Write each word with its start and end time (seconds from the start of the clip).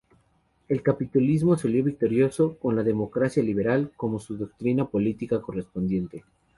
El 0.67 0.81
capitalismo 0.81 1.57
salió 1.59 1.83
victorioso, 1.83 2.57
con 2.57 2.75
la 2.75 2.81
democracia 2.81 3.43
liberal 3.43 3.91
como 3.95 4.17
su 4.19 4.35
doctrina 4.35 4.85
política 4.87 5.39
correspondiente. 5.43 6.23